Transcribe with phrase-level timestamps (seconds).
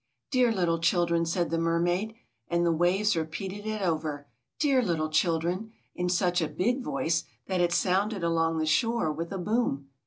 [0.31, 2.15] "Dear little children!" said the mermaid.
[2.47, 4.25] And the waves repeated it over:
[4.57, 9.31] "Dear little children!" in such a big voice that it sounded along the shore with
[9.31, 9.89] a boom.